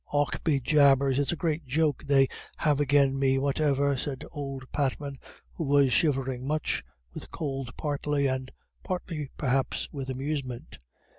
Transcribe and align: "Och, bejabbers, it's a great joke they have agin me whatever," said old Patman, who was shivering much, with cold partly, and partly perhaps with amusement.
"Och, 0.11 0.43
bejabbers, 0.43 1.19
it's 1.19 1.31
a 1.31 1.35
great 1.35 1.67
joke 1.67 2.03
they 2.05 2.27
have 2.57 2.81
agin 2.81 3.19
me 3.19 3.37
whatever," 3.37 3.95
said 3.97 4.25
old 4.31 4.63
Patman, 4.71 5.19
who 5.53 5.63
was 5.63 5.93
shivering 5.93 6.47
much, 6.47 6.83
with 7.13 7.29
cold 7.29 7.77
partly, 7.77 8.25
and 8.25 8.51
partly 8.81 9.29
perhaps 9.37 9.87
with 9.91 10.09
amusement. 10.09 10.79